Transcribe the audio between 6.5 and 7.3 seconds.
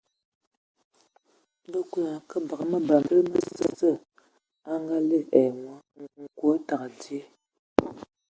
tǝgǝ dzye.